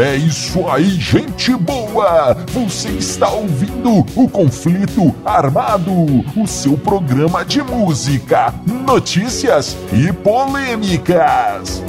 [0.00, 2.32] É isso aí, gente boa!
[2.52, 5.90] Você está ouvindo o Conflito Armado,
[6.36, 11.82] o seu programa de música, notícias e polêmicas.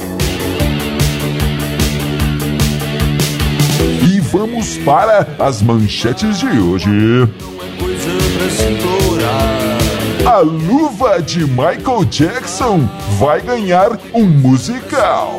[4.02, 6.90] E vamos para as manchetes de hoje.
[10.26, 12.88] A luva de Michael Jackson
[13.20, 15.38] vai ganhar um musical.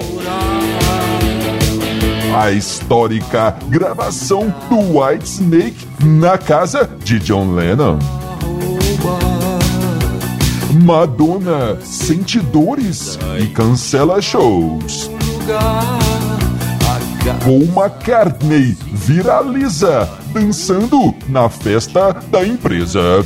[2.34, 8.00] A histórica gravação do White Snake na casa de John Lennon.
[10.84, 15.12] Madonna sente dores e cancela shows.
[17.44, 23.26] Paul McCartney viraliza dançando na festa da empresa.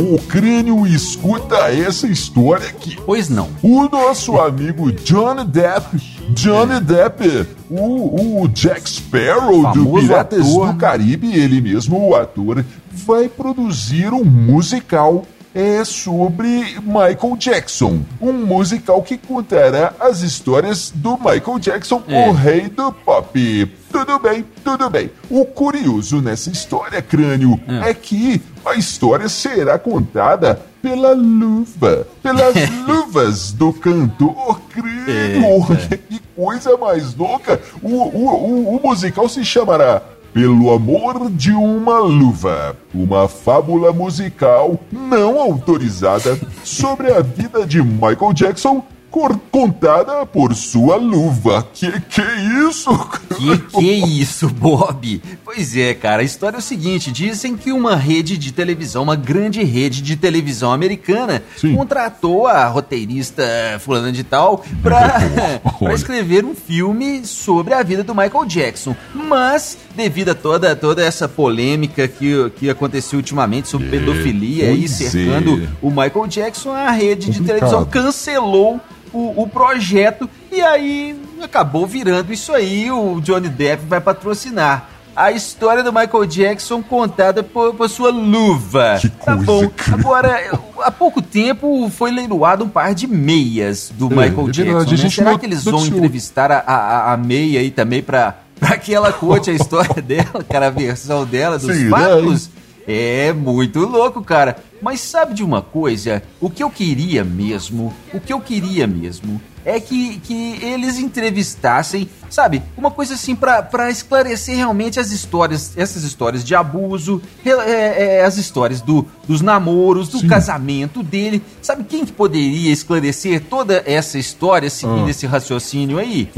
[0.00, 2.96] O crânio escuta essa história aqui.
[3.04, 3.48] Pois não.
[3.60, 10.72] O nosso amigo Johnny Depp, Johnny Depp, o, o Jack Sparrow do Piratas ator.
[10.72, 18.00] do Caribe, ele mesmo, o ator, vai produzir um musical é sobre Michael Jackson.
[18.20, 22.28] Um musical que contará as histórias do Michael Jackson, É.
[22.28, 23.66] o rei do pop.
[23.90, 25.10] Tudo bem, tudo bem.
[25.30, 32.54] O curioso nessa história, crânio, é que a história será contada pela luva, pelas
[32.86, 35.66] luvas do cantor crânio.
[36.08, 37.60] Que coisa mais louca!
[37.82, 40.00] O, o, o, o musical se chamará
[40.32, 48.34] Pelo Amor de uma Luva, uma fábula musical não autorizada sobre a vida de Michael
[48.34, 48.84] Jackson.
[49.10, 51.66] Contada por sua luva.
[51.72, 52.22] Que que
[52.68, 52.90] isso?
[53.36, 55.22] Que que é isso, Bob?
[55.44, 59.16] Pois é, cara, a história é o seguinte: dizem que uma rede de televisão, uma
[59.16, 61.74] grande rede de televisão americana, Sim.
[61.74, 63.42] contratou a roteirista
[63.80, 65.20] fulana de tal pra,
[65.62, 65.94] pra Olha.
[65.94, 68.94] escrever um filme sobre a vida do Michael Jackson.
[69.14, 74.90] Mas, devido a toda, toda essa polêmica que, que aconteceu ultimamente sobre pedofilia aí pois
[74.90, 75.68] cercando é.
[75.80, 77.58] o Michael Jackson, a rede de Complicado.
[77.58, 78.80] televisão cancelou
[79.12, 82.90] o, o projeto e aí acabou virando isso aí.
[82.90, 84.88] O Johnny Depp vai patrocinar.
[85.16, 88.98] A história do Michael Jackson contada por, por sua luva.
[89.00, 89.68] Que tá bom.
[89.92, 90.40] Agora,
[90.80, 94.78] há pouco tempo foi leiloado um par de meias do É, Michael é Jackson.
[94.78, 94.96] né?
[94.96, 98.94] gente Será que eles vão entrevistar a, a, a meia aí também pra, pra que
[98.94, 102.50] ela conte a história dela, cara, a versão dela dos Sim, fatos?
[102.86, 104.56] É muito louco, cara.
[104.80, 106.22] Mas sabe de uma coisa?
[106.40, 112.08] O que eu queria mesmo, o que eu queria mesmo, é que, que eles entrevistassem,
[112.30, 112.62] sabe?
[112.76, 118.24] Uma coisa assim pra pra esclarecer realmente as histórias, essas histórias de abuso, é, é,
[118.24, 120.28] as histórias do, dos namoros, do Sim.
[120.28, 121.42] casamento dele.
[121.60, 125.10] Sabe quem que poderia esclarecer toda essa história seguindo Ah.
[125.10, 126.30] esse raciocínio aí?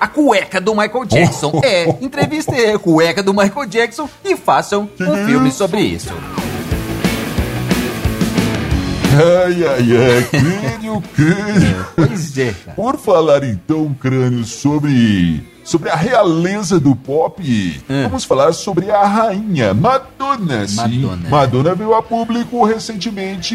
[0.00, 1.52] A cueca do Michael Jackson.
[1.62, 6.12] É, entrevistem a cueca do Michael Jackson e façam um filme sobre isso.
[9.12, 11.86] Ai, ai, ai, crânio, crânio.
[11.94, 12.74] Pois é, cara.
[12.74, 17.40] Por falar então, crânio, sobre sobre a realeza do pop,
[17.88, 18.02] É.
[18.08, 20.66] vamos falar sobre a rainha Madonna.
[20.66, 21.28] Sim, Madonna.
[21.30, 23.54] Madonna veio a público recentemente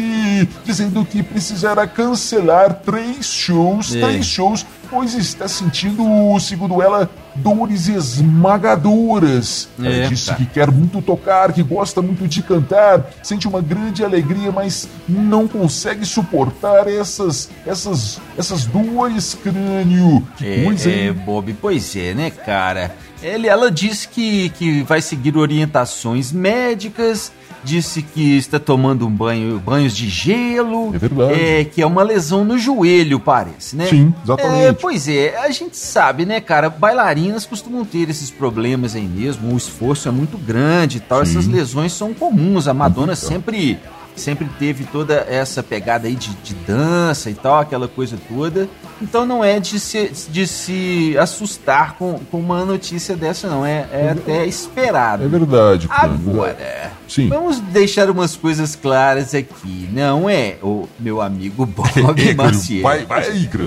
[0.64, 4.00] dizendo que precisará cancelar três shows, É.
[4.00, 6.02] três shows, pois está sentindo,
[6.40, 9.68] segundo ela, dores esmagadoras.
[9.78, 14.04] Ela É, disse que quer muito tocar, que gosta muito de cantar, sente uma grande
[14.04, 20.26] alegria, mas não consegue suportar essas essas essas dores crânio.
[20.36, 21.12] Que coisa, É, é, hein?
[21.12, 22.94] Bob, pois é, né, cara?
[23.22, 27.32] Ele, ela disse que, que vai seguir orientações médicas,
[27.64, 30.94] disse que está tomando um banho, banhos de gelo.
[30.94, 31.40] É verdade.
[31.40, 33.86] É, que é uma lesão no joelho, parece, né?
[33.86, 34.64] Sim, exatamente.
[34.64, 36.70] É, pois é, a gente sabe, né, cara?
[36.70, 41.24] Bailarinas costumam ter esses problemas aí mesmo, o esforço é muito grande e tal.
[41.24, 41.32] Sim.
[41.32, 42.68] Essas lesões são comuns.
[42.68, 43.78] A Madonna sempre
[44.18, 48.68] sempre teve toda essa pegada aí de, de dança e tal, aquela coisa toda.
[49.00, 53.64] Então não é de se, de se assustar com, com uma notícia dessa, não.
[53.64, 55.24] É, é até esperado.
[55.24, 55.86] É verdade.
[55.90, 57.28] Agora, Sim.
[57.28, 61.88] Vamos deixar umas coisas claras aqui, não é, o meu amigo Bob
[62.28, 62.82] É, Maciel?
[62.82, 63.24] vai, vai.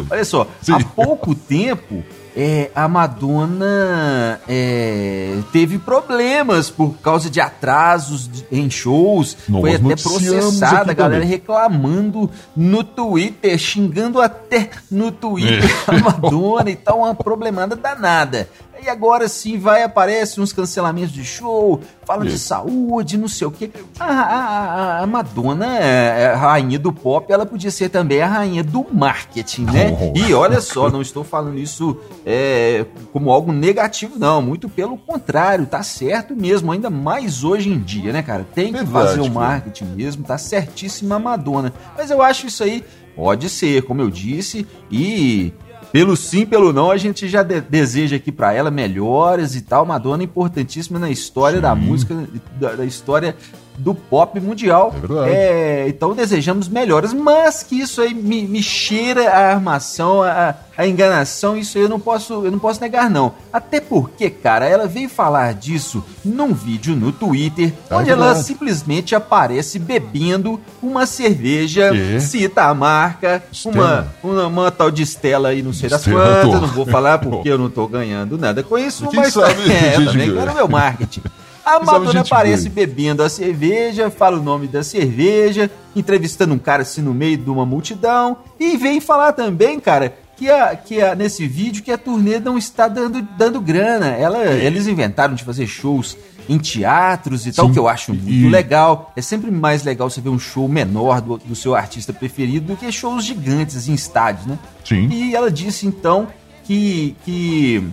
[0.10, 0.74] Olha só, Sim.
[0.74, 2.04] há pouco tempo
[2.36, 9.38] é, a Madonna é, teve problemas por causa de atrasos em shows.
[9.48, 11.30] Nós Foi até processada, a galera também.
[11.30, 15.92] reclamando no Twitter, xingando até no Twitter É.
[15.92, 18.48] a Madonna e tal, uma problemada danada.
[18.84, 23.52] E agora sim vai, aparece uns cancelamentos de show, fala de saúde, não sei o
[23.52, 23.70] quê.
[24.00, 28.64] A, a- a- Madonna, é a rainha do pop, ela podia ser também a rainha
[28.64, 29.96] do marketing, né?
[30.02, 30.18] Oh.
[30.18, 31.96] E olha só, não estou falando isso
[32.26, 34.42] é, como algo negativo, não.
[34.42, 38.46] Muito pelo contrário, tá certo mesmo, ainda mais hoje em dia, né, cara?
[38.56, 39.34] Tem que Verdade, fazer o cara.
[39.36, 41.72] marketing mesmo, tá certíssima a Madonna.
[41.96, 42.84] Mas eu acho isso aí,
[43.16, 45.54] pode ser, como eu disse, e
[45.92, 49.86] pelo sim, pelo não, a gente já de- deseja aqui pra ela melhoras e tal.
[49.86, 52.16] Madonna é importantíssima na história da música,
[52.60, 53.36] da, da história
[53.78, 54.94] do pop mundial.
[54.96, 55.32] É verdade.
[55.32, 60.88] É, então desejamos melhoras, mas que isso aí me, me cheira a armação, a, a
[60.88, 63.34] enganação, isso aí eu não posso, eu não posso negar não.
[63.52, 68.46] Até porque, cara, ela veio falar disso num vídeo no Twitter, É onde ela verdade.
[68.46, 72.20] simplesmente aparece bebendo uma cerveja, É.
[72.20, 76.68] cita a marca, uma, uma, uma tal de Stella aí, não sei das quantas, não
[76.68, 80.68] vou falar porque eu não tô ganhando nada com isso, mas sabe é, também meu
[80.68, 81.22] marketing.
[81.66, 86.82] A sabe Madonna aparece bebendo a cerveja, fala o nome da cerveja, entrevistando um cara
[86.82, 91.14] assim no meio de uma multidão e vem falar também, cara, que, a, que a,
[91.14, 94.08] nesse vídeo que a turnê não está dando, dando grana.
[94.08, 96.18] Ela, Eles inventaram de fazer shows
[96.50, 97.74] em teatros e tal, Sim.
[97.74, 99.14] que eu acho muito E- legal.
[99.16, 102.76] É sempre mais legal você ver um show menor do, do seu artista preferido do
[102.76, 104.58] que shows gigantes em estádios, né?
[104.84, 105.08] Sim.
[105.12, 106.28] E ela disse então
[106.64, 107.16] que.
[107.24, 107.84] que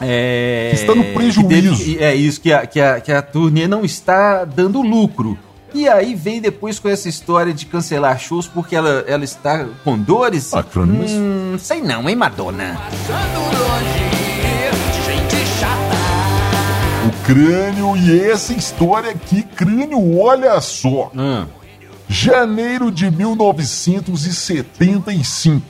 [0.00, 1.48] é, está no prejuízo.
[1.48, 5.38] teve- é isso, que a, que, a, que a turnê não está dando lucro.
[5.72, 9.98] E aí vem depois com essa história de cancelar shows porque ela, ela está com
[9.98, 10.54] dores.
[10.54, 12.78] Ah, claro, mas- Hum, sei não, hein, Madonna?
[17.06, 21.10] O crânio e essa história aqui, crânio, olha só.
[21.14, 21.44] Hum,
[22.08, 25.62] Janeiro de 1975.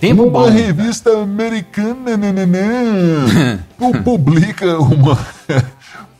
[0.00, 0.48] Tempo uma bom.
[0.50, 5.18] revista americana nananã, pu- publica uma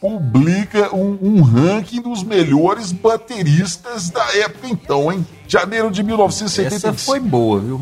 [0.01, 5.27] publica um, um ranking dos melhores bateristas da época então, hein?
[5.47, 6.99] Janeiro de Essa 1975.
[6.99, 7.81] foi boa, viu?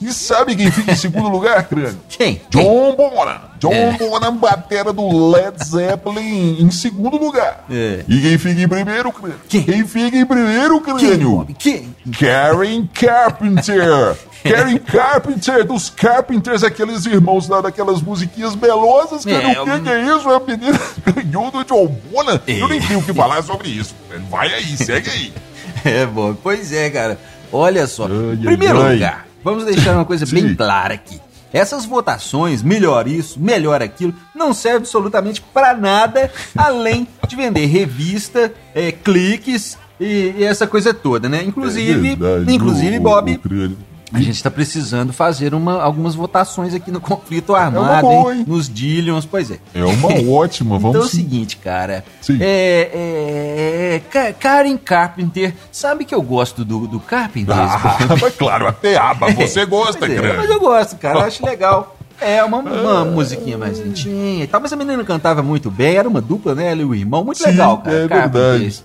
[0.00, 1.98] E sabe quem fica em segundo lugar, crânio?
[2.08, 2.40] Quem?
[2.50, 2.62] Quem?
[2.62, 3.40] John Bonham.
[3.58, 3.92] John É.
[3.98, 7.64] Bonham, batera do Led Zeppelin, em segundo lugar.
[7.70, 8.04] É.
[8.08, 9.36] E quem fica em primeiro, crânio?
[9.48, 9.84] Quem?
[9.86, 11.46] fica em primeiro, Quem, crânio?
[11.58, 11.96] Quem?
[12.18, 14.16] Karen Carpenter.
[14.44, 19.24] Karen Carpenter, dos Carpenters, aqueles irmãos lá daquelas musiquinhas melosas.
[19.24, 20.28] Cara, É, o que, eu- que é isso?
[20.30, 20.80] A menina
[21.12, 22.40] ganhou do John Bonham.
[22.46, 22.68] Eu É.
[22.68, 23.94] nem tenho o que falar sobre isso.
[24.30, 25.32] Vai aí, segue aí.
[25.84, 26.34] É, bom.
[26.42, 27.16] Pois é, cara.
[27.52, 28.04] Olha só.
[28.06, 28.94] Ai, primeiro ai.
[28.94, 31.20] lugar, vamos deixar uma coisa bem clara aqui.
[31.52, 38.52] Essas votações, melhor isso, melhor aquilo, não serve absolutamente pra nada além de vender revista,
[38.74, 41.42] é, cliques e, e essa coisa toda, né?
[41.42, 43.76] Inclusive, É verdade, inclusive, o- Bob, o.
[44.12, 48.38] a gente tá precisando fazer uma, algumas votações aqui no conflito armado, boa, hein?
[48.40, 48.44] hein?
[48.48, 49.58] Nos Dillions, pois é.
[49.74, 52.04] É uma ótima, vamos Então é o seguinte, cara.
[52.20, 52.38] Sim.
[52.40, 57.54] É, é, é, Ka- Karen Carpenter, sabe que eu gosto do, do Carpenter?
[57.54, 59.30] Ah, mas claro, até aba.
[59.36, 61.94] Você gosta, Pois é, mas eu gosto, cara, eu acho legal.
[62.20, 66.08] É uma, uma musiquinha mais lentinha e tal, mas a menina cantava muito bem, era
[66.08, 66.70] uma dupla, né?
[66.72, 67.96] Ela e o irmão, muito Sim, legal, cara.
[67.96, 68.40] é Carpenter.
[68.40, 68.82] verdade.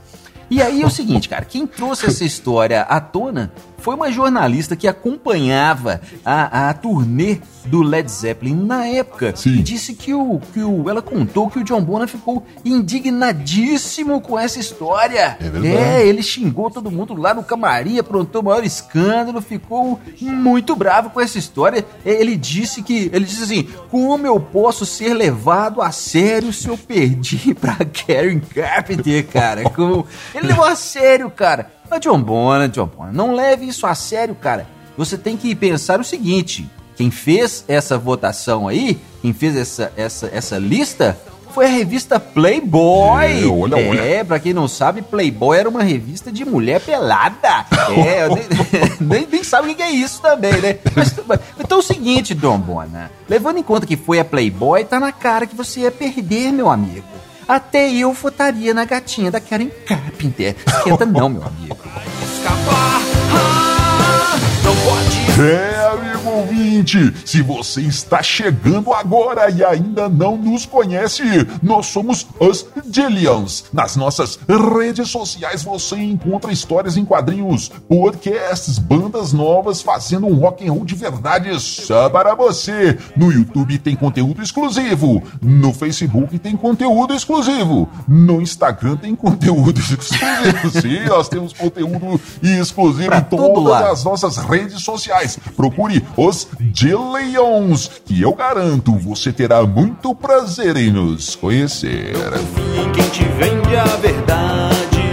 [0.51, 3.51] E aí é o seguinte, cara, quem trouxe essa história à tona
[3.83, 9.35] foi uma jornalista que acompanhava a, a turnê do Led Zeppelin na época.
[9.35, 9.55] Sim.
[9.55, 10.89] E disse que o, que o.
[10.89, 15.37] Ela contou que o John Bonham ficou indignadíssimo com essa história.
[15.37, 15.67] É verdade.
[15.67, 21.09] É, ele xingou todo mundo lá no camarim, aprontou o maior escândalo, ficou muito bravo
[21.09, 21.85] com essa história.
[22.05, 23.09] Ele disse que.
[23.13, 28.39] Ele disse assim: como eu posso ser levado a sério se eu perdi pra Karen
[28.39, 29.69] Carpenter, cara?
[29.69, 30.07] Como...
[30.33, 31.69] Ele levou a sério, cara.
[31.93, 34.65] Mas John Bonham, John Bonham, não leve isso a sério, cara.
[34.97, 40.27] Você tem que pensar o seguinte: quem fez essa votação aí, quem fez essa, essa,
[40.33, 41.15] essa lista,
[41.53, 43.43] foi a revista Playboy.
[43.43, 44.01] É, olha, olha.
[44.01, 47.67] É, pra quem não sabe, Playboy era uma revista de mulher pelada.
[47.91, 48.25] É,
[48.97, 50.79] nem, nem, nem sabe o que é isso também, né?
[50.95, 54.83] Mas, mas- então é o seguinte, Dom Bona, levando em conta que foi a Playboy,
[54.83, 57.05] tá na cara que você ia perder, meu amigo.
[57.47, 60.55] Até eu votaria na gatinha da Karen Carpenter.
[60.65, 61.77] Esquenta não, meu amigo.
[62.23, 63.01] Escapar,
[63.33, 70.63] ah, não pode É, amigo ouvinte, se você está chegando agora e ainda não nos
[70.63, 71.23] conhece,
[71.61, 73.65] nós somos os Dillions.
[73.73, 80.67] Nas nossas redes sociais você encontra histórias em quadrinhos, podcasts, bandas novas fazendo um rock
[80.67, 82.95] and roll de verdade só para você.
[83.17, 90.69] No YouTube tem conteúdo exclusivo, no Facebook tem conteúdo exclusivo, no Instagram tem conteúdo exclusivo.
[90.79, 95.22] Sim, nós temos conteúdo exclusivo Pra em todas as nossas redes sociais.
[95.55, 102.13] Procure os Dillions, que eu garanto você terá muito prazer em nos conhecer.
[102.13, 105.03] Confia em quem te vende a verdade.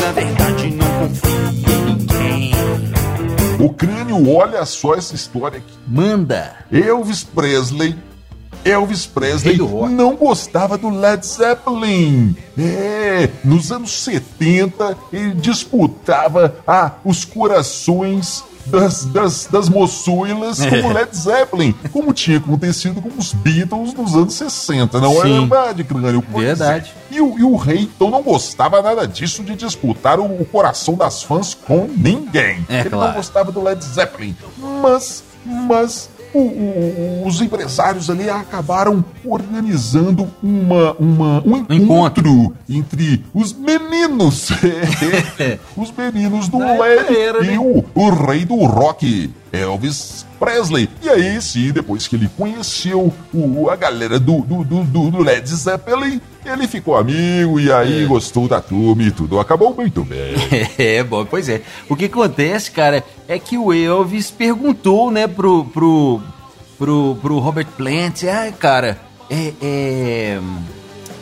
[0.00, 2.52] Na verdade, não confia em ninguém.
[3.60, 5.74] O crânio, olha só essa história aqui.
[5.86, 6.56] Manda.
[6.70, 7.96] Elvis Presley.
[8.64, 9.58] Elvis Presley
[9.90, 12.36] não gostava do Led Zeppelin.
[12.56, 20.92] É, nos anos 70 ele disputava ah, os corações das, das, das moçuilas com o
[20.92, 25.40] Led Zeppelin, como tinha acontecido com os Beatles nos anos 60, não é Sim.
[25.40, 26.22] verdade, Crânio?
[26.30, 26.92] Pois Verdade.
[27.10, 27.14] é.
[27.16, 30.94] E o, e o rei então não gostava nada disso de disputar o, o coração
[30.94, 32.64] das fãs com ninguém.
[32.68, 33.14] É, ele não claro.
[33.14, 34.34] gostava do Led Zeppelin.
[34.82, 42.56] Mas, mas o- o- os empresários ali acabaram organizando uma, uma, um encontro, encontro.
[42.68, 44.50] entre os meninos.
[45.76, 47.12] os meninos do Led
[47.42, 47.58] e né?
[47.58, 50.88] o, o rei do rock, Elvis Presley.
[51.02, 55.48] E aí sim, depois que ele conheceu o, a galera do, do, do, do- Led
[55.48, 58.06] Zeppelin, ele ficou amigo e aí É.
[58.06, 60.34] gostou da turma e tudo acabou muito bem.
[60.78, 61.62] É, bom, pois é.
[61.88, 66.20] O que acontece, cara, é que o Elvis perguntou, né, pro, pro,
[66.78, 68.98] pro, pro Robert Plant, ah, cara,
[69.30, 70.38] é, é,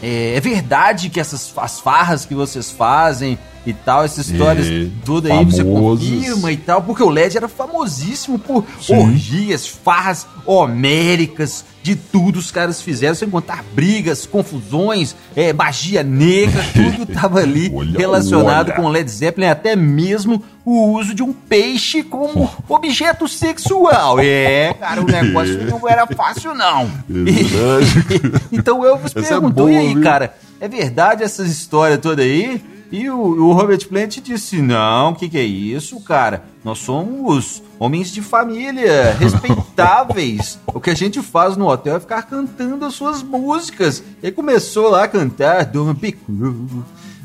[0.02, 4.86] é, é verdade que essas as farras que vocês fazem e tal, essas histórias É,
[5.04, 8.96] tudo aí você confirma e tal, porque o LED era famosíssimo por Sim.
[8.96, 16.62] orgias, farras homéricas, de tudo os caras fizeram, sem contar brigas, confusões, é, magia negra,
[16.72, 18.76] tudo tava ali Olha, relacionado olha.
[18.76, 24.18] com Led Zeppelin, até mesmo o uso de um peixe como objeto sexual.
[24.20, 26.90] É, cara, o negócio não era fácil, não.
[28.52, 30.02] então Elvis Essa é perguntou, boa, e aí, viu?
[30.02, 32.62] cara, é verdade essas histórias toda aí?
[32.92, 36.42] E o, o Robert Plant disse, não, o que, que é isso, cara?
[36.64, 40.58] Nós somos homens de família, respeitáveis.
[40.66, 44.02] o que a gente faz no hotel é ficar cantando as suas músicas.
[44.22, 46.54] Ele começou lá a cantar Don't Be Cruel.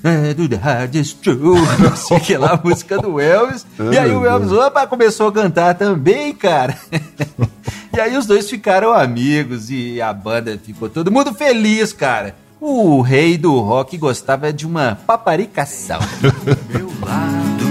[0.03, 3.65] eh, Do the hardest truth, não sei o que lá, a música do Elvis.
[3.91, 6.77] E aí o Elvis, opa, começou a cantar também, cara.
[7.95, 12.36] E aí os dois ficaram amigos e a banda ficou todo mundo feliz, cara.
[12.67, 16.00] O rei do rock gostava de uma paparicação.
[16.74, 17.63] Meu lado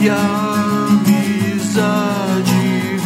[0.00, 2.50] e a amizade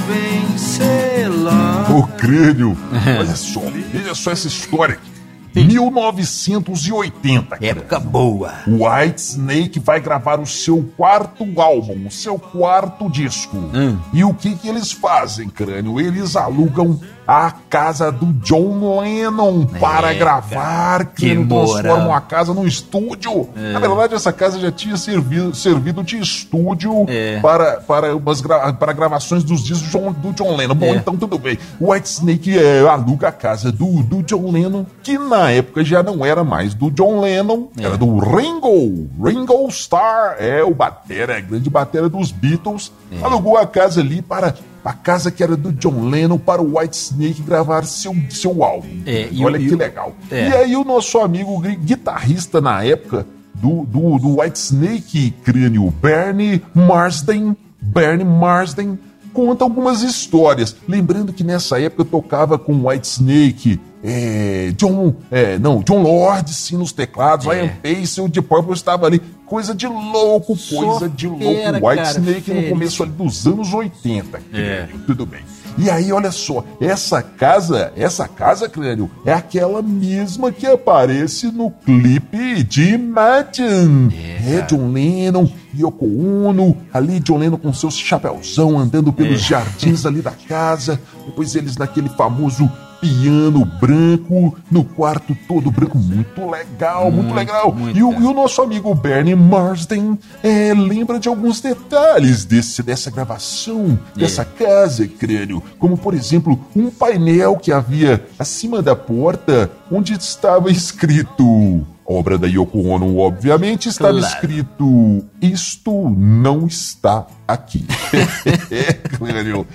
[0.08, 1.86] vem lá.
[1.90, 2.74] O crânio.
[3.20, 3.60] Olha só,
[3.92, 5.12] veja só essa história aqui.
[5.54, 7.46] 1980.
[7.46, 7.66] cara.
[7.66, 8.54] Época boa.
[8.66, 13.58] White Snake vai gravar o seu quarto álbum, o seu quarto disco.
[13.58, 13.98] Hum.
[14.14, 16.00] E o que que eles fazem, crânio?
[16.00, 23.48] Eles alugam a casa do John Lennon para gravar, que transformam a casa num estúdio.
[23.56, 23.72] É.
[23.72, 27.40] Na verdade, essa casa já tinha servido, servido de estúdio É.
[27.40, 30.74] para, para, umas gra- para gravações dos discos do John, do John Lennon.
[30.74, 30.96] Bom, É.
[30.96, 31.58] então tudo bem.
[31.80, 36.02] O White Snake é, aluga a casa do, do John Lennon, que na época já
[36.02, 37.84] não era mais do John Lennon, É.
[37.84, 39.08] era do Ringo.
[39.22, 42.92] Ringo Starr, é o batera, a grande batera dos Beatles.
[43.22, 46.94] Alugou a casa ali para a casa que era do John Lennon para o White
[46.96, 49.00] Snake gravar seu, seu álbum.
[49.06, 50.14] É, e Olha que legal.
[50.30, 50.48] é.
[50.48, 55.90] E aí o nosso amigo gui- guitarrista na época do, do, do White Snake, crânio
[55.90, 58.98] Bernie Marsden, Bernie Marsden,
[59.34, 60.74] conta algumas histórias.
[60.88, 66.50] Lembrando que nessa época eu tocava com White Snake, é, John, é, não, John Lord,
[66.54, 67.64] sim, nos teclados, É.
[67.64, 69.20] Ian Pace, o Deep Purple estava ali.
[69.44, 71.44] Coisa de louco, coisa de louco.
[71.44, 74.40] White cara, Snake no começo ali dos anos 80.
[74.52, 74.88] É.
[75.06, 75.42] Tudo bem.
[75.76, 81.70] E aí, olha só, essa casa, essa casa, crânio, é aquela mesma que aparece no
[81.70, 84.14] clipe de Imagine.
[84.14, 89.48] É, É, John Lennon, Yoko Ono, ali John Lennon com seu chapéuzão andando pelos É.
[89.48, 92.70] jardins ali da casa, depois eles naquele famoso
[93.04, 97.72] piano branco, no quarto todo branco, muito legal, muito, Muito, legal.
[97.72, 102.82] muito, e, o, e o nosso amigo Bernie Marsden é, lembra de alguns detalhes desse,
[102.82, 105.62] dessa gravação, dessa casa, crânio.
[105.78, 111.86] Como, por exemplo, um painel que havia acima da porta, onde estava escrito.
[112.06, 114.26] Obra da Yoko Ono, obviamente, estava Claro.
[114.34, 117.86] escrito: Isto não está aqui.
[118.70, 119.66] é, Clânio.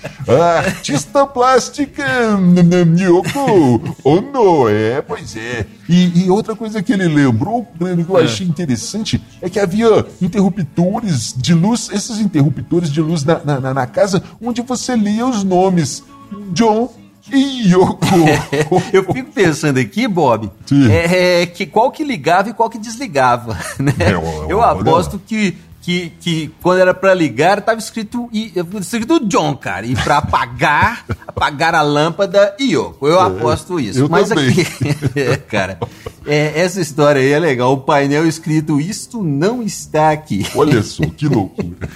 [0.58, 2.04] Artista plástica
[2.98, 5.66] Yoko Ono, é, pois é.
[5.88, 10.06] E, e outra coisa que ele lembrou, Clânio, que eu achei interessante, é que havia
[10.22, 15.44] interruptores de luz, esses interruptores de luz na, na, na- casa, onde você lia os
[15.44, 16.04] nomes
[16.54, 16.94] John
[17.34, 18.00] Yoko.
[18.94, 20.50] Eu fico pensando aqui, Bob,
[20.90, 23.94] é, é, que qual que ligava e qual que desligava, né?
[24.00, 28.30] É, ó, Eu ó, aposto que, que, que quando era pra ligar, tava escrito,
[28.80, 33.08] escrito John, cara, e pra apagar, apagar a lâmpada, Yoko.
[33.08, 34.00] Eu aposto isso.
[34.00, 34.50] É, eu Mas também.
[34.50, 34.66] aqui,
[35.20, 35.80] é, cara,
[36.26, 37.74] é, essa história aí é legal.
[37.74, 40.46] O painel escrito, isto não está aqui.
[40.56, 41.90] Olha só, que loucura.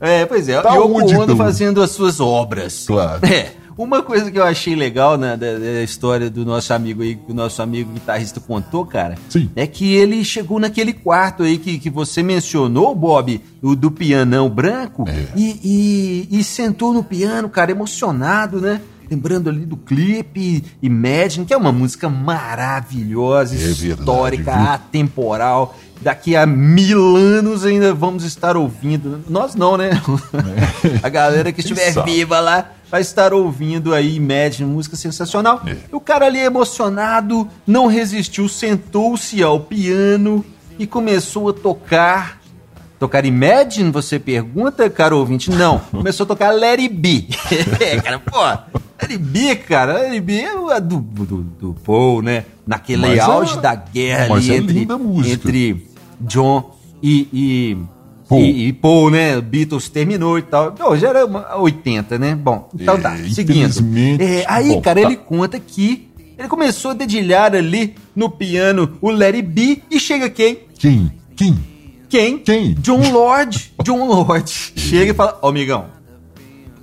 [0.00, 1.36] é, pois é, Tá Yoko onde, Ono então?
[1.36, 2.84] fazendo as suas obras.
[2.86, 3.24] Claro.
[3.26, 3.63] É.
[3.76, 7.32] Uma coisa que eu achei legal né, da, da história do nosso amigo aí, que
[7.32, 9.50] o nosso amigo guitarrista contou, cara, Sim.
[9.56, 14.48] é que ele chegou naquele quarto aí que, que você mencionou, Bob, o do pianão
[14.48, 15.26] branco, É.
[15.36, 18.80] e, e, e sentou no piano, cara, emocionado, né?
[19.10, 24.70] Lembrando ali do clipe Imagine, que é uma música maravilhosa, É verdade, histórica, viu?
[24.70, 25.76] atemporal.
[26.00, 29.20] Daqui a mil anos ainda vamos estar ouvindo.
[29.28, 29.90] Nós não, né?
[31.02, 35.60] A galera que estiver viva lá vai estar ouvindo aí Imagine, música sensacional.
[35.66, 35.76] É.
[35.90, 40.44] O cara ali emocionado, não resistiu, sentou-se ao piano
[40.78, 42.40] e começou a tocar.
[42.96, 45.50] Tocar Imagine, você pergunta, caro ouvinte?
[45.50, 47.26] Não, começou a tocar Let It Be.
[47.84, 52.22] É, cara, pô, Let It Be, cara, Let It Be é do, do, do Paul,
[52.22, 52.44] né?
[52.64, 54.86] Naquele Mas é- auge da guerra ali é entre,
[55.32, 55.88] entre
[56.20, 57.76] John e, e,
[58.32, 59.40] E, e Paul, né?
[59.40, 60.72] Beatles terminou e tal.
[60.72, 62.34] Bom, já era uma- 80, né?
[62.34, 63.56] Bom, então tá, É, seguindo.
[63.58, 65.06] infelizmente, É, aí, bom, cara, tá.
[65.06, 70.28] ele conta que ele começou a dedilhar ali no piano o It Be e chega
[70.30, 70.58] quem?
[70.78, 71.12] Quem?
[71.36, 71.58] Quem?
[72.08, 72.38] Quem?
[72.38, 72.74] Quem?
[72.74, 73.72] John Lord.
[73.84, 74.50] John Lord.
[74.50, 75.86] Chega e fala, ó, amigão,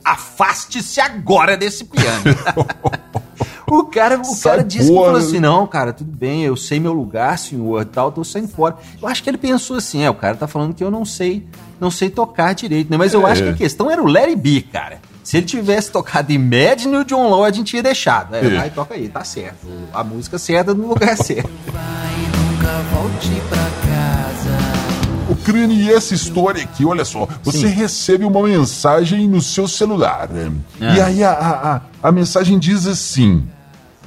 [0.06, 2.24] afaste-se agora desse piano.
[3.80, 6.80] o cara, o Sai cara disse que falou assim, não, cara, tudo bem, eu sei
[6.80, 8.76] meu lugar, senhor, tal, tô saindo fora.
[9.02, 11.46] Eu acho que ele pensou assim, é, o cara tá falando que eu não sei,
[11.80, 12.98] não sei tocar direito, né?
[12.98, 13.32] Mas eu É.
[13.32, 15.00] acho que a questão era o It Be, cara.
[15.24, 18.34] Se ele tivesse tocado Imagine, o John Lord tinha deixado.
[18.36, 18.50] É, É.
[18.58, 19.68] vai, toca aí, tá certo.
[19.94, 21.50] A música certa no lugar certo.
[25.30, 27.68] O crânio e essa história aqui, olha só, você Sim.
[27.68, 30.28] recebe uma mensagem no seu celular.
[30.30, 30.52] né?
[30.82, 30.96] Ah.
[30.98, 33.48] E aí a, a, a, a mensagem diz assim: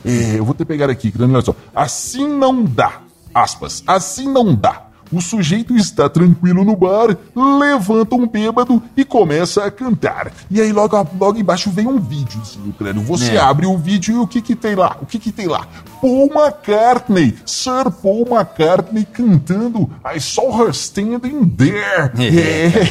[0.05, 1.55] é, eu vou que pegar aqui, crânio, olha só.
[1.75, 3.01] Assim não dá.
[3.33, 3.83] Aspas.
[3.87, 4.87] Assim não dá.
[5.15, 7.17] O sujeito está tranquilo no bar,
[7.61, 10.33] levanta um bêbado e começa a cantar.
[10.51, 13.03] E aí logo, logo embaixo vem um vídeo, assim, crânio.
[13.03, 13.39] Você É.
[13.39, 14.97] abre o vídeo e o que que tem lá?
[15.01, 15.67] O que que tem lá?
[16.01, 22.11] Paul McCartney, Sir Paul McCartney cantando I saw her standing there.
[22.19, 22.89] É,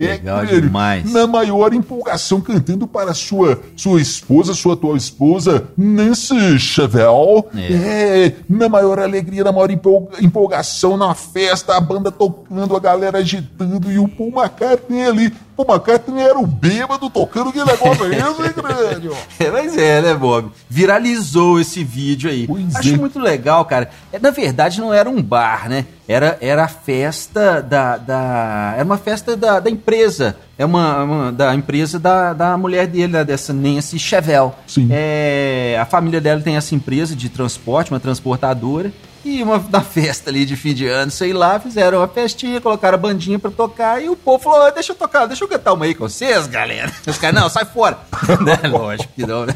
[0.00, 0.62] Legal crânio.
[0.62, 1.12] demais.
[1.12, 7.44] Na maior empolgação cantando para sua sua esposa, sua atual esposa, Nancy Chevelle.
[7.56, 7.72] É.
[8.26, 13.18] É, na maior alegria, na maior empol- empolgação na festa, a banda tocando, a galera
[13.18, 15.34] agitando e o Paul McCartney ali.
[15.64, 18.42] Paul McCartney era o bêbado tocando que negócio é esse,
[19.08, 19.16] hein?
[19.38, 20.50] É, mas é, né, Bob?
[20.68, 22.46] Viralizou esse vídeo aí.
[22.46, 22.96] Pois Acho é.
[22.96, 23.90] muito legal, cara.
[24.12, 25.86] É, Na verdade, não era um bar, né?
[26.08, 28.74] Era, era a festa da, da.
[28.76, 30.36] Era uma festa da, da empresa.
[30.58, 34.50] É uma, uma- da empresa da, da mulher dele, né, dessa Nancy Chevelle.
[34.66, 34.88] Sim.
[34.90, 38.92] É, a família dela tem essa empresa de transporte, uma transportadora.
[39.22, 42.94] E uma da festa ali de fim de ano, sei lá, fizeram uma festinha, colocaram
[42.94, 45.72] a bandinha pra tocar e o povo falou: "Ah, deixa eu tocar, deixa eu cantar
[45.72, 46.92] uma aí com vocês, galera.
[47.06, 47.98] Os caras, não, sai fora.
[48.40, 48.68] né?
[48.68, 49.54] Lógico que não, né?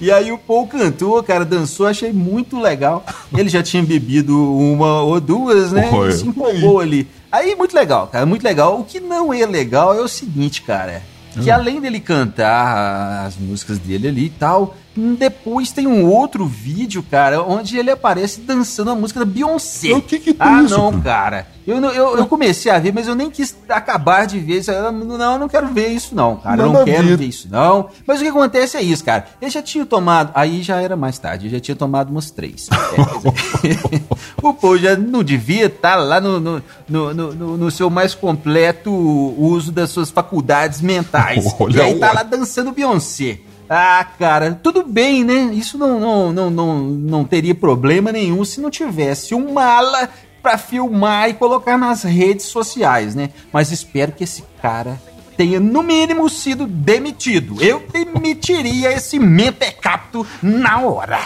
[0.00, 3.04] E aí o Paul cantou, cara, dançou, achei muito legal.
[3.36, 5.90] Ele já tinha bebido uma ou duas, né?
[6.08, 7.08] E se empolgou ali.
[7.30, 8.78] Aí, muito legal, cara, muito legal.
[8.80, 11.02] O que não é legal é o seguinte, cara.
[11.42, 14.76] Que além dele cantar as músicas dele ali e tal,
[15.18, 19.92] depois tem um outro vídeo, cara, onde ele aparece dançando a música da Beyoncé.
[19.94, 21.48] O que que tem ah, isso, não, cara?
[21.66, 24.58] Eu, não- eu, eu comecei a ver, mas eu nem quis acabar de ver.
[24.58, 24.70] isso.
[24.70, 26.62] Eu, Não, eu não quero ver isso, não, cara.
[26.62, 27.24] eu Nada não a quero ver.
[27.24, 27.88] isso, não.
[28.06, 29.26] Mas o que acontece é isso, cara.
[29.40, 30.30] Ele já tinha tomado.
[30.34, 32.68] Aí já era mais tarde, eu já tinha tomado umas três.
[32.70, 33.98] É,
[34.42, 38.90] o povo já não devia estar lá no, no, no, no- no- seu mais completo
[39.38, 41.44] uso das suas faculdades mentais.
[41.58, 42.12] Olha e aí tá lá.
[42.14, 43.38] lá dançando Beyoncé.
[43.68, 45.50] Ah, cara, tudo bem, né?
[45.54, 50.06] Isso não, não, não, não, não teria problema nenhum se não tivesse um mala
[50.44, 53.30] pra filmar e colocar nas redes sociais, né?
[53.50, 55.00] Mas espero que esse cara
[55.38, 57.56] tenha, no mínimo, sido demitido.
[57.62, 61.20] Eu demitiria esse mentecapto na hora.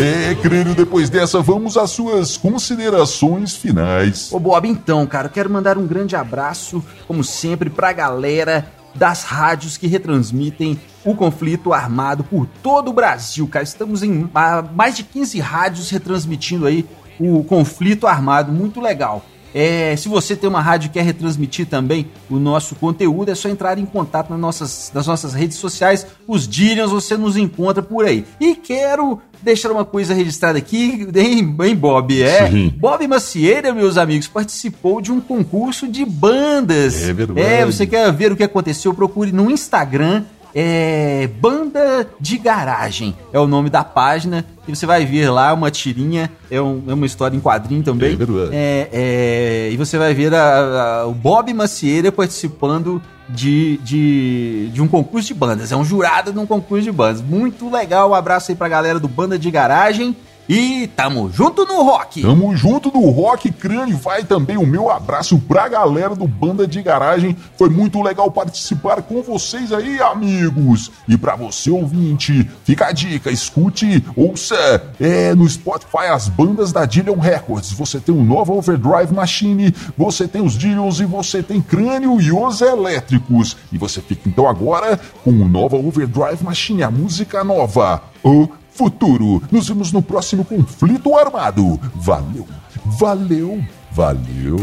[0.00, 0.02] E.
[0.02, 4.32] É, crânio, depois dessa, vamos às suas considerações finais.
[4.32, 9.76] Ô Bob, então, cara, quero mandar um grande abraço, como sempre, pra galera das rádios
[9.76, 13.64] que retransmitem o conflito armado por todo o Brasil, cara.
[13.64, 14.28] Estamos em
[14.74, 16.86] mais de 15 rádios retransmitindo aí
[17.18, 19.24] o conflito armado, muito legal.
[19.54, 23.48] É, se você tem uma rádio e quer retransmitir também o nosso conteúdo, é só
[23.48, 28.04] entrar em contato nas nossas, nas nossas redes sociais, os Dillions, você nos encontra por
[28.04, 28.24] aí.
[28.40, 32.22] E quero deixar uma coisa registrada aqui, hein, hein Bob?
[32.22, 32.74] É, Sim.
[32.76, 37.02] Bob Macieira, meus amigos, participou de um concurso de bandas.
[37.02, 37.40] É verdade.
[37.40, 38.92] É, você quer ver o que aconteceu?
[38.94, 40.24] Procure no Instagram.
[40.54, 45.70] É Banda de Garagem é o nome da página e você vai ver lá uma
[45.70, 48.10] tirinha, é, um- é uma história em quadrinho também.
[48.10, 48.16] É.
[48.52, 54.82] É, é, e você vai ver a- a- o Bob Macieira participando de, de, de
[54.82, 55.70] um concurso de bandas.
[55.70, 57.20] É um jurado num concurso de bandas.
[57.22, 58.10] Muito legal.
[58.10, 60.16] Um abraço aí pra galera do Banda de Garagem.
[60.48, 62.22] E tamo junto no rock.
[62.22, 63.96] Tamo junto no Rock Crânio.
[63.96, 67.36] Vai também o meu abraço pra galera do Banda de Garagem.
[67.56, 70.90] Foi muito legal participar com vocês aí, amigos.
[71.06, 76.84] E pra você, ouvinte, fica a dica: escute, ouça é, no Spotify as bandas da
[76.84, 77.72] Dillion Records.
[77.72, 82.32] Você tem o Nova Overdrive Machine, você tem os Dillions e você tem Crânio e
[82.32, 83.56] os Elétricos.
[83.72, 88.02] E você fica então agora com o Nova Overdrive Machine, a música nova.
[88.22, 89.42] O futuro.
[89.50, 91.78] Nos vemos no próximo conflito armado.
[91.94, 92.46] Valeu,
[92.98, 94.56] valeu, valeu.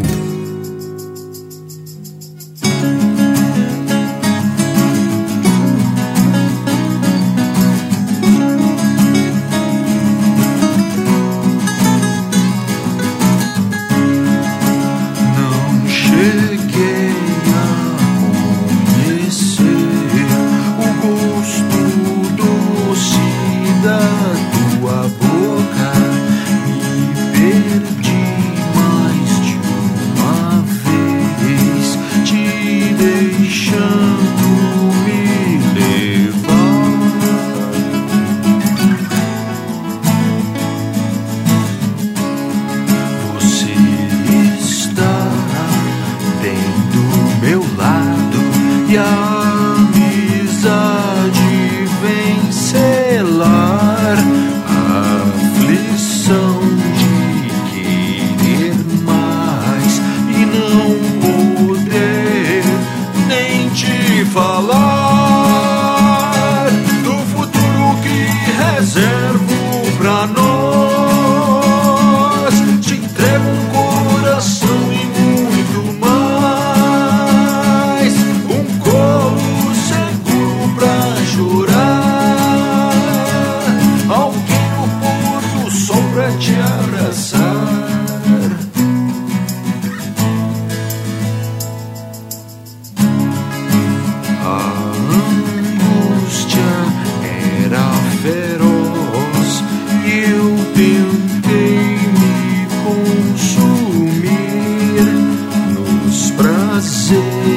[106.88, 107.56] say